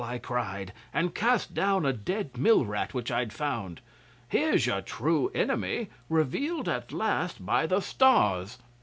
[0.03, 3.81] I cried, and cast down a dead mill rat which I'd found.
[4.29, 8.57] "Here's your true enemy, revealed at last by the stars."